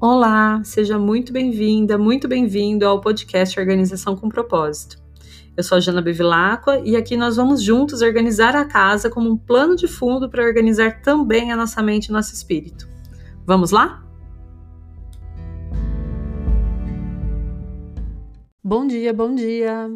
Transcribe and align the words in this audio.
Olá, 0.00 0.62
seja 0.62 0.96
muito 0.96 1.32
bem-vinda, 1.32 1.98
muito 1.98 2.28
bem-vindo 2.28 2.86
ao 2.86 3.00
podcast 3.00 3.58
Organização 3.58 4.14
com 4.14 4.28
Propósito. 4.28 4.96
Eu 5.56 5.64
sou 5.64 5.76
a 5.76 5.80
Jana 5.80 6.00
Bevilacqua 6.00 6.78
e 6.84 6.94
aqui 6.94 7.16
nós 7.16 7.34
vamos 7.34 7.60
juntos 7.60 8.00
organizar 8.00 8.54
a 8.54 8.64
casa 8.64 9.10
como 9.10 9.28
um 9.28 9.36
plano 9.36 9.74
de 9.74 9.88
fundo 9.88 10.30
para 10.30 10.44
organizar 10.44 11.02
também 11.02 11.50
a 11.50 11.56
nossa 11.56 11.82
mente 11.82 12.06
e 12.06 12.12
nosso 12.12 12.32
espírito. 12.32 12.88
Vamos 13.44 13.72
lá? 13.72 14.06
Bom 18.62 18.86
dia, 18.86 19.12
bom 19.12 19.34
dia! 19.34 19.90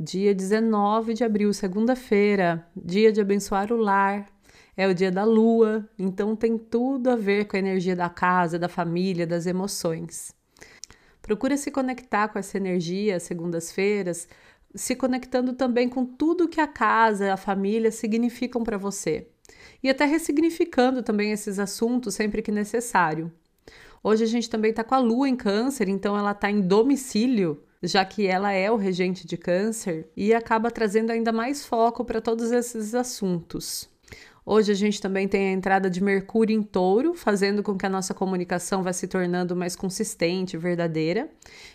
Dia 0.00 0.34
19 0.34 1.12
de 1.12 1.24
abril, 1.24 1.52
segunda-feira, 1.52 2.66
dia 2.74 3.12
de 3.12 3.20
abençoar 3.20 3.70
o 3.70 3.76
lar. 3.76 4.31
É 4.76 4.86
o 4.86 4.94
dia 4.94 5.10
da 5.10 5.24
lua, 5.24 5.88
então 5.98 6.34
tem 6.34 6.56
tudo 6.56 7.10
a 7.10 7.16
ver 7.16 7.46
com 7.46 7.56
a 7.56 7.58
energia 7.58 7.94
da 7.94 8.08
casa, 8.08 8.58
da 8.58 8.68
família, 8.68 9.26
das 9.26 9.46
emoções. 9.46 10.34
Procura 11.20 11.56
se 11.56 11.70
conectar 11.70 12.28
com 12.28 12.38
essa 12.38 12.56
energia 12.56 13.20
segundas-feiras, 13.20 14.26
se 14.74 14.96
conectando 14.96 15.52
também 15.52 15.88
com 15.88 16.04
tudo 16.04 16.48
que 16.48 16.60
a 16.60 16.66
casa, 16.66 17.32
a 17.32 17.36
família 17.36 17.90
significam 17.90 18.64
para 18.64 18.78
você. 18.78 19.28
E 19.82 19.90
até 19.90 20.04
ressignificando 20.04 21.02
também 21.02 21.32
esses 21.32 21.58
assuntos 21.58 22.14
sempre 22.14 22.40
que 22.40 22.50
necessário. 22.50 23.30
Hoje 24.02 24.24
a 24.24 24.26
gente 24.26 24.48
também 24.48 24.70
está 24.70 24.82
com 24.82 24.94
a 24.94 24.98
lua 24.98 25.28
em 25.28 25.36
câncer, 25.36 25.88
então 25.88 26.16
ela 26.16 26.32
está 26.32 26.50
em 26.50 26.60
domicílio 26.60 27.62
já 27.82 28.04
que 28.04 28.26
ela 28.26 28.52
é 28.52 28.70
o 28.70 28.76
regente 28.76 29.26
de 29.26 29.36
câncer 29.36 30.08
e 30.16 30.32
acaba 30.32 30.70
trazendo 30.70 31.10
ainda 31.10 31.32
mais 31.32 31.64
foco 31.64 32.04
para 32.04 32.20
todos 32.20 32.52
esses 32.52 32.94
assuntos. 32.94 33.90
Hoje 34.44 34.72
a 34.72 34.74
gente 34.74 35.00
também 35.00 35.28
tem 35.28 35.50
a 35.50 35.52
entrada 35.52 35.88
de 35.88 36.02
Mercúrio 36.02 36.56
em 36.56 36.64
Touro, 36.64 37.14
fazendo 37.14 37.62
com 37.62 37.78
que 37.78 37.86
a 37.86 37.88
nossa 37.88 38.12
comunicação 38.12 38.82
vá 38.82 38.92
se 38.92 39.06
tornando 39.06 39.54
mais 39.54 39.76
consistente, 39.76 40.56
verdadeira. 40.56 41.30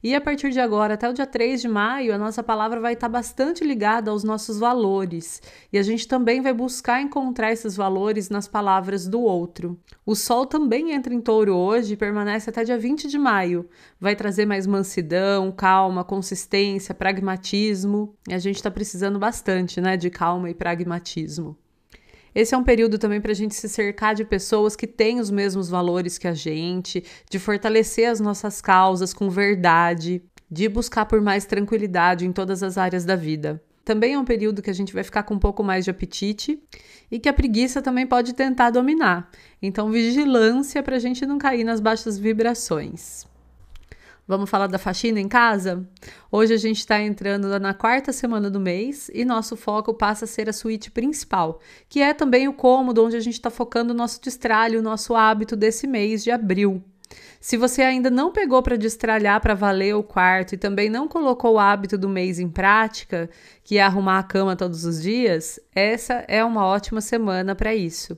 E 0.00 0.14
a 0.14 0.20
partir 0.20 0.52
de 0.52 0.60
agora, 0.60 0.94
até 0.94 1.08
o 1.10 1.12
dia 1.12 1.26
3 1.26 1.60
de 1.60 1.66
maio, 1.66 2.14
a 2.14 2.18
nossa 2.18 2.40
palavra 2.40 2.78
vai 2.78 2.92
estar 2.92 3.08
bastante 3.08 3.64
ligada 3.64 4.12
aos 4.12 4.22
nossos 4.22 4.60
valores. 4.60 5.42
E 5.72 5.78
a 5.78 5.82
gente 5.82 6.06
também 6.06 6.40
vai 6.40 6.52
buscar 6.52 7.02
encontrar 7.02 7.50
esses 7.50 7.74
valores 7.74 8.30
nas 8.30 8.46
palavras 8.46 9.08
do 9.08 9.20
outro. 9.20 9.76
O 10.06 10.14
Sol 10.14 10.46
também 10.46 10.92
entra 10.92 11.12
em 11.12 11.20
Touro 11.20 11.56
hoje 11.56 11.94
e 11.94 11.96
permanece 11.96 12.48
até 12.48 12.62
dia 12.62 12.78
20 12.78 13.08
de 13.08 13.18
maio. 13.18 13.68
Vai 14.00 14.14
trazer 14.14 14.46
mais 14.46 14.68
mansidão, 14.68 15.50
calma, 15.50 16.04
consistência, 16.04 16.94
pragmatismo. 16.94 18.14
E 18.28 18.34
a 18.34 18.38
gente 18.38 18.56
está 18.56 18.70
precisando 18.70 19.18
bastante, 19.18 19.80
né, 19.80 19.96
de 19.96 20.10
calma 20.10 20.48
e 20.48 20.54
pragmatismo. 20.54 21.56
Esse 22.34 22.54
é 22.54 22.58
um 22.58 22.64
período 22.64 22.98
também 22.98 23.20
para 23.20 23.32
a 23.32 23.34
gente 23.34 23.54
se 23.54 23.68
cercar 23.68 24.14
de 24.14 24.24
pessoas 24.24 24.74
que 24.74 24.86
têm 24.86 25.20
os 25.20 25.30
mesmos 25.30 25.68
valores 25.68 26.16
que 26.16 26.26
a 26.26 26.34
gente, 26.34 27.04
de 27.30 27.38
fortalecer 27.38 28.08
as 28.08 28.20
nossas 28.20 28.60
causas 28.60 29.12
com 29.12 29.28
verdade, 29.28 30.22
de 30.50 30.68
buscar 30.68 31.06
por 31.06 31.20
mais 31.20 31.44
tranquilidade 31.44 32.26
em 32.26 32.32
todas 32.32 32.62
as 32.62 32.78
áreas 32.78 33.04
da 33.04 33.16
vida. 33.16 33.62
Também 33.84 34.14
é 34.14 34.18
um 34.18 34.24
período 34.24 34.62
que 34.62 34.70
a 34.70 34.74
gente 34.74 34.94
vai 34.94 35.02
ficar 35.02 35.24
com 35.24 35.34
um 35.34 35.38
pouco 35.38 35.64
mais 35.64 35.84
de 35.84 35.90
apetite 35.90 36.62
e 37.10 37.18
que 37.18 37.28
a 37.28 37.32
preguiça 37.32 37.82
também 37.82 38.06
pode 38.06 38.32
tentar 38.32 38.70
dominar. 38.70 39.28
Então, 39.60 39.90
vigilância 39.90 40.82
para 40.82 40.96
a 40.96 41.00
gente 41.00 41.26
não 41.26 41.36
cair 41.36 41.64
nas 41.64 41.80
baixas 41.80 42.16
vibrações. 42.16 43.26
Vamos 44.26 44.48
falar 44.48 44.68
da 44.68 44.78
faxina 44.78 45.20
em 45.20 45.28
casa? 45.28 45.84
Hoje 46.30 46.54
a 46.54 46.56
gente 46.56 46.78
está 46.78 47.00
entrando 47.00 47.48
na 47.58 47.74
quarta 47.74 48.12
semana 48.12 48.48
do 48.48 48.60
mês 48.60 49.10
e 49.12 49.24
nosso 49.24 49.56
foco 49.56 49.92
passa 49.92 50.24
a 50.26 50.28
ser 50.28 50.48
a 50.48 50.52
suíte 50.52 50.92
principal, 50.92 51.60
que 51.88 52.00
é 52.00 52.14
também 52.14 52.46
o 52.46 52.52
cômodo 52.52 53.04
onde 53.04 53.16
a 53.16 53.20
gente 53.20 53.34
está 53.34 53.50
focando 53.50 53.92
o 53.92 53.96
nosso 53.96 54.22
destralho, 54.22 54.78
o 54.78 54.82
nosso 54.82 55.16
hábito 55.16 55.56
desse 55.56 55.88
mês 55.88 56.22
de 56.22 56.30
abril. 56.30 56.82
Se 57.40 57.56
você 57.56 57.82
ainda 57.82 58.08
não 58.08 58.30
pegou 58.30 58.62
para 58.62 58.76
destralhar 58.76 59.40
para 59.40 59.54
valer 59.54 59.96
o 59.96 60.02
quarto 60.02 60.54
e 60.54 60.58
também 60.58 60.88
não 60.88 61.08
colocou 61.08 61.54
o 61.54 61.58
hábito 61.58 61.98
do 61.98 62.08
mês 62.08 62.38
em 62.38 62.48
prática, 62.48 63.28
que 63.64 63.78
é 63.78 63.82
arrumar 63.82 64.20
a 64.20 64.22
cama 64.22 64.54
todos 64.54 64.84
os 64.84 65.02
dias, 65.02 65.58
essa 65.74 66.24
é 66.28 66.44
uma 66.44 66.64
ótima 66.64 67.00
semana 67.00 67.54
para 67.54 67.74
isso. 67.74 68.16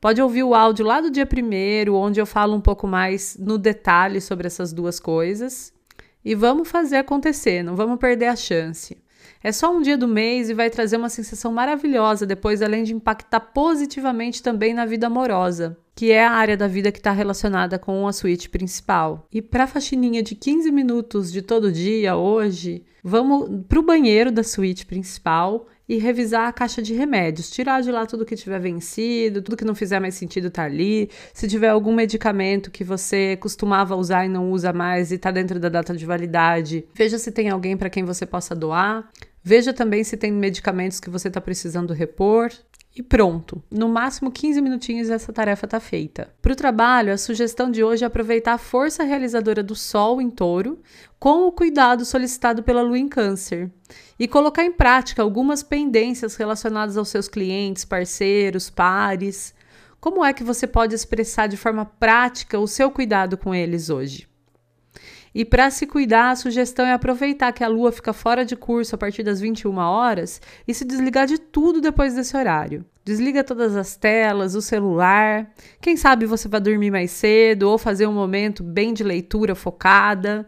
Pode 0.00 0.20
ouvir 0.20 0.42
o 0.42 0.54
áudio 0.54 0.84
lá 0.84 1.00
do 1.00 1.10
dia 1.10 1.24
primeiro, 1.24 1.94
onde 1.94 2.20
eu 2.20 2.26
falo 2.26 2.54
um 2.54 2.60
pouco 2.60 2.86
mais 2.86 3.36
no 3.38 3.56
detalhe 3.56 4.20
sobre 4.20 4.46
essas 4.46 4.72
duas 4.72 4.98
coisas. 4.98 5.72
E 6.24 6.34
vamos 6.34 6.68
fazer 6.68 6.96
acontecer, 6.96 7.62
não 7.62 7.76
vamos 7.76 7.98
perder 7.98 8.26
a 8.26 8.36
chance. 8.36 8.96
É 9.42 9.52
só 9.52 9.74
um 9.74 9.82
dia 9.82 9.96
do 9.96 10.08
mês 10.08 10.48
e 10.48 10.54
vai 10.54 10.70
trazer 10.70 10.96
uma 10.96 11.08
sensação 11.08 11.52
maravilhosa 11.52 12.26
depois, 12.26 12.62
além 12.62 12.82
de 12.82 12.94
impactar 12.94 13.40
positivamente 13.40 14.42
também 14.42 14.72
na 14.74 14.86
vida 14.86 15.06
amorosa, 15.06 15.76
que 15.94 16.10
é 16.10 16.24
a 16.24 16.32
área 16.32 16.56
da 16.56 16.66
vida 16.66 16.90
que 16.90 16.98
está 16.98 17.12
relacionada 17.12 17.78
com 17.78 18.06
a 18.08 18.12
suíte 18.12 18.48
principal. 18.48 19.26
E 19.30 19.40
para 19.40 19.64
a 19.64 19.68
faxininha 19.68 20.22
de 20.22 20.34
15 20.34 20.70
minutos 20.72 21.30
de 21.30 21.40
todo 21.40 21.70
dia 21.70 22.16
hoje, 22.16 22.84
vamos 23.02 23.64
para 23.68 23.78
o 23.78 23.82
banheiro 23.82 24.32
da 24.32 24.42
suíte 24.42 24.84
principal 24.84 25.66
e 25.88 25.98
revisar 25.98 26.48
a 26.48 26.52
caixa 26.52 26.80
de 26.80 26.94
remédios, 26.94 27.50
tirar 27.50 27.82
de 27.82 27.92
lá 27.92 28.06
tudo 28.06 28.24
que 28.24 28.34
tiver 28.34 28.58
vencido, 28.58 29.42
tudo 29.42 29.56
que 29.56 29.64
não 29.64 29.74
fizer 29.74 30.00
mais 30.00 30.14
sentido 30.14 30.50
tá 30.50 30.64
ali. 30.64 31.10
Se 31.32 31.46
tiver 31.46 31.68
algum 31.68 31.94
medicamento 31.94 32.70
que 32.70 32.82
você 32.82 33.36
costumava 33.36 33.94
usar 33.94 34.24
e 34.24 34.28
não 34.28 34.50
usa 34.50 34.72
mais 34.72 35.12
e 35.12 35.16
está 35.16 35.30
dentro 35.30 35.60
da 35.60 35.68
data 35.68 35.94
de 35.94 36.06
validade, 36.06 36.86
veja 36.94 37.18
se 37.18 37.30
tem 37.30 37.50
alguém 37.50 37.76
para 37.76 37.90
quem 37.90 38.02
você 38.02 38.24
possa 38.24 38.54
doar. 38.54 39.08
Veja 39.42 39.74
também 39.74 40.02
se 40.02 40.16
tem 40.16 40.32
medicamentos 40.32 40.98
que 40.98 41.10
você 41.10 41.28
está 41.28 41.38
precisando 41.38 41.92
repor. 41.92 42.50
E 42.96 43.02
pronto, 43.02 43.60
no 43.68 43.88
máximo 43.88 44.30
15 44.30 44.60
minutinhos 44.60 45.10
essa 45.10 45.32
tarefa 45.32 45.66
está 45.66 45.80
feita. 45.80 46.32
Para 46.40 46.52
o 46.52 46.56
trabalho, 46.56 47.12
a 47.12 47.18
sugestão 47.18 47.68
de 47.68 47.82
hoje 47.82 48.04
é 48.04 48.06
aproveitar 48.06 48.52
a 48.52 48.58
força 48.58 49.02
realizadora 49.02 49.64
do 49.64 49.74
Sol 49.74 50.22
em 50.22 50.30
touro 50.30 50.80
com 51.18 51.48
o 51.48 51.50
cuidado 51.50 52.04
solicitado 52.04 52.62
pela 52.62 52.82
Lua 52.82 52.96
em 52.96 53.08
Câncer 53.08 53.68
e 54.16 54.28
colocar 54.28 54.64
em 54.64 54.70
prática 54.70 55.22
algumas 55.22 55.60
pendências 55.60 56.36
relacionadas 56.36 56.96
aos 56.96 57.08
seus 57.08 57.26
clientes, 57.26 57.84
parceiros, 57.84 58.70
pares. 58.70 59.52
Como 60.00 60.24
é 60.24 60.32
que 60.32 60.44
você 60.44 60.64
pode 60.64 60.94
expressar 60.94 61.48
de 61.48 61.56
forma 61.56 61.84
prática 61.84 62.60
o 62.60 62.68
seu 62.68 62.92
cuidado 62.92 63.36
com 63.36 63.52
eles 63.52 63.90
hoje? 63.90 64.28
E 65.34 65.44
para 65.44 65.68
se 65.68 65.84
cuidar, 65.84 66.30
a 66.30 66.36
sugestão 66.36 66.86
é 66.86 66.92
aproveitar 66.92 67.52
que 67.52 67.64
a 67.64 67.68
lua 67.68 67.90
fica 67.90 68.12
fora 68.12 68.44
de 68.44 68.54
curso 68.54 68.94
a 68.94 68.98
partir 68.98 69.24
das 69.24 69.40
21 69.40 69.76
horas 69.78 70.40
e 70.66 70.72
se 70.72 70.84
desligar 70.84 71.26
de 71.26 71.38
tudo 71.38 71.80
depois 71.80 72.14
desse 72.14 72.36
horário. 72.36 72.84
Desliga 73.04 73.42
todas 73.42 73.74
as 73.74 73.96
telas, 73.96 74.54
o 74.54 74.62
celular. 74.62 75.52
Quem 75.80 75.96
sabe 75.96 76.24
você 76.24 76.46
vai 76.46 76.60
dormir 76.60 76.92
mais 76.92 77.10
cedo 77.10 77.64
ou 77.64 77.76
fazer 77.76 78.06
um 78.06 78.12
momento 78.12 78.62
bem 78.62 78.94
de 78.94 79.02
leitura 79.02 79.56
focada. 79.56 80.46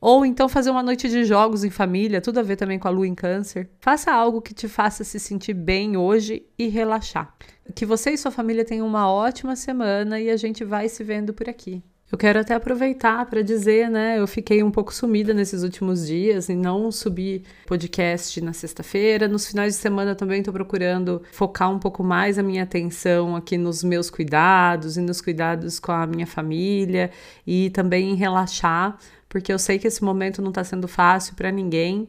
Ou 0.00 0.24
então 0.24 0.48
fazer 0.48 0.70
uma 0.70 0.84
noite 0.84 1.08
de 1.08 1.24
jogos 1.24 1.64
em 1.64 1.70
família, 1.70 2.20
tudo 2.20 2.38
a 2.38 2.42
ver 2.42 2.54
também 2.54 2.78
com 2.78 2.86
a 2.86 2.90
lua 2.92 3.08
em 3.08 3.16
câncer. 3.16 3.68
Faça 3.80 4.12
algo 4.12 4.40
que 4.40 4.54
te 4.54 4.68
faça 4.68 5.02
se 5.02 5.18
sentir 5.18 5.54
bem 5.54 5.96
hoje 5.96 6.46
e 6.56 6.68
relaxar. 6.68 7.34
Que 7.74 7.84
você 7.84 8.12
e 8.12 8.16
sua 8.16 8.30
família 8.30 8.64
tenham 8.64 8.86
uma 8.86 9.10
ótima 9.10 9.56
semana 9.56 10.20
e 10.20 10.30
a 10.30 10.36
gente 10.36 10.64
vai 10.64 10.88
se 10.88 11.02
vendo 11.02 11.34
por 11.34 11.48
aqui. 11.48 11.82
Eu 12.10 12.16
quero 12.16 12.40
até 12.40 12.54
aproveitar 12.54 13.26
para 13.26 13.42
dizer, 13.42 13.90
né? 13.90 14.18
Eu 14.18 14.26
fiquei 14.26 14.62
um 14.62 14.70
pouco 14.70 14.94
sumida 14.94 15.34
nesses 15.34 15.62
últimos 15.62 16.06
dias 16.06 16.48
e 16.48 16.54
não 16.54 16.90
subi 16.90 17.44
podcast 17.66 18.40
na 18.40 18.54
sexta-feira. 18.54 19.28
Nos 19.28 19.46
finais 19.46 19.74
de 19.74 19.80
semana 19.80 20.14
também 20.14 20.38
estou 20.38 20.54
procurando 20.54 21.22
focar 21.32 21.70
um 21.70 21.78
pouco 21.78 22.02
mais 22.02 22.38
a 22.38 22.42
minha 22.42 22.62
atenção 22.62 23.36
aqui 23.36 23.58
nos 23.58 23.84
meus 23.84 24.08
cuidados 24.08 24.96
e 24.96 25.02
nos 25.02 25.20
cuidados 25.20 25.78
com 25.78 25.92
a 25.92 26.06
minha 26.06 26.26
família 26.26 27.10
e 27.46 27.68
também 27.70 28.10
em 28.10 28.14
relaxar, 28.14 28.96
porque 29.28 29.52
eu 29.52 29.58
sei 29.58 29.78
que 29.78 29.86
esse 29.86 30.02
momento 30.02 30.40
não 30.40 30.48
está 30.48 30.64
sendo 30.64 30.88
fácil 30.88 31.34
para 31.34 31.52
ninguém 31.52 32.08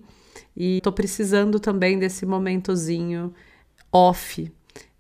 e 0.56 0.78
estou 0.78 0.94
precisando 0.94 1.60
também 1.60 2.00
desse 2.00 2.26
momentozinho 2.26 3.34
off. 3.92 4.50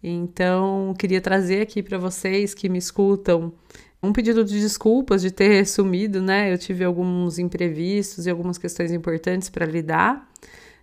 Então, 0.01 0.93
queria 0.97 1.19
trazer 1.19 1.61
aqui 1.61 1.83
para 1.83 1.97
vocês 1.97 2.53
que 2.53 2.69
me 2.69 2.77
escutam 2.77 3.53
um 4.01 4.13
pedido 4.13 4.45
de 4.45 4.59
desculpas 4.59 5.21
de 5.21 5.29
ter 5.29 5.65
sumido, 5.65 6.21
né? 6.21 6.51
Eu 6.51 6.57
tive 6.57 6.83
alguns 6.85 7.37
imprevistos 7.37 8.25
e 8.25 8.29
algumas 8.29 8.57
questões 8.57 8.91
importantes 8.91 9.49
para 9.49 9.65
lidar. 9.65 10.29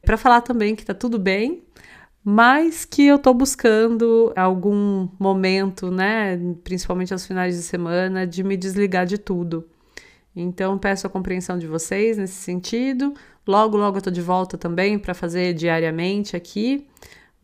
Para 0.03 0.17
falar 0.17 0.43
também 0.43 0.77
que 0.77 0.85
tá 0.85 0.93
tudo 0.95 1.19
bem, 1.19 1.65
mas 2.23 2.85
que 2.85 3.07
eu 3.07 3.19
tô 3.19 3.33
buscando 3.33 4.33
algum 4.37 5.09
momento, 5.19 5.91
né, 5.91 6.37
principalmente 6.65 7.13
aos 7.13 7.25
finais 7.25 7.57
de 7.57 7.63
semana, 7.63 8.27
de 8.27 8.43
me 8.43 8.57
desligar 8.57 9.07
de 9.07 9.17
tudo. 9.17 9.67
Então 10.35 10.77
peço 10.77 11.07
a 11.07 11.11
compreensão 11.11 11.59
de 11.59 11.67
vocês 11.67 12.19
nesse 12.19 12.35
sentido. 12.35 13.15
Logo, 13.47 13.77
logo 13.77 13.99
eu 13.99 14.03
tô 14.03 14.11
de 14.11 14.21
volta 14.21 14.59
também 14.59 14.99
para 14.99 15.15
fazer 15.15 15.55
diariamente 15.55 16.37
aqui, 16.37 16.87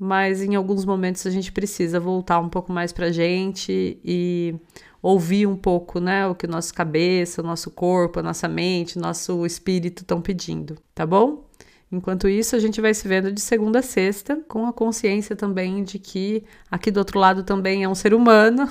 mas 0.05 0.43
em 0.43 0.57
alguns 0.57 0.85
momentos 0.85 1.25
a 1.29 1.31
gente 1.31 1.53
precisa 1.53 2.01
voltar 2.01 2.41
um 2.41 2.49
pouco 2.49 2.73
mais 2.73 2.93
pra 2.93 3.13
gente 3.13 4.01
e 4.05 4.53
ouvir 5.01 5.47
um 5.47 5.55
pouco, 5.55 6.01
né, 6.01 6.27
o 6.27 6.35
que 6.35 6.45
nossa 6.45 6.75
cabeça, 6.75 7.41
o 7.41 7.45
nosso 7.45 7.71
corpo, 7.71 8.19
a 8.19 8.23
nossa 8.23 8.49
mente, 8.49 8.99
nosso 8.99 9.47
espírito 9.47 10.03
estão 10.03 10.21
pedindo, 10.21 10.77
tá 10.93 11.07
bom? 11.07 11.49
Enquanto 11.91 12.29
isso, 12.29 12.57
a 12.57 12.59
gente 12.59 12.81
vai 12.81 12.93
se 12.93 13.07
vendo 13.07 13.31
de 13.31 13.41
segunda 13.41 13.79
a 13.79 13.83
sexta, 13.83 14.43
com 14.49 14.67
a 14.67 14.73
consciência 14.73 15.37
também 15.37 15.85
de 15.85 16.01
que 16.01 16.43
aqui 16.69 16.91
do 16.91 16.99
outro 16.99 17.21
lado 17.21 17.45
também 17.45 17.85
é 17.85 17.89
um 17.89 17.95
ser 17.95 18.13
humano 18.13 18.69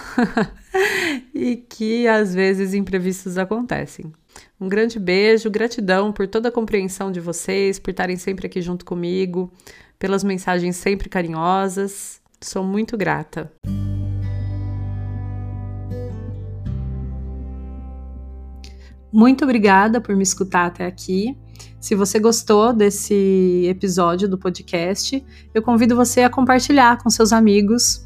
e 1.33 1.55
que 1.55 2.09
às 2.09 2.33
vezes 2.33 2.73
imprevistos 2.73 3.37
acontecem. 3.37 4.11
Um 4.59 4.69
grande 4.69 4.99
beijo, 4.99 5.49
gratidão 5.49 6.11
por 6.11 6.27
toda 6.27 6.49
a 6.49 6.51
compreensão 6.51 7.11
de 7.11 7.19
vocês, 7.19 7.79
por 7.79 7.89
estarem 7.89 8.17
sempre 8.17 8.45
aqui 8.45 8.61
junto 8.61 8.85
comigo, 8.85 9.51
pelas 9.97 10.23
mensagens 10.23 10.75
sempre 10.75 11.09
carinhosas. 11.09 12.21
Sou 12.39 12.63
muito 12.63 12.95
grata. 12.97 13.51
Muito 19.11 19.43
obrigada 19.43 19.99
por 19.99 20.15
me 20.15 20.23
escutar 20.23 20.67
até 20.67 20.85
aqui. 20.85 21.37
Se 21.79 21.95
você 21.95 22.19
gostou 22.19 22.71
desse 22.71 23.65
episódio 23.67 24.29
do 24.29 24.37
podcast, 24.37 25.23
eu 25.53 25.61
convido 25.61 25.95
você 25.95 26.21
a 26.21 26.29
compartilhar 26.29 27.01
com 27.01 27.09
seus 27.09 27.33
amigos, 27.33 28.05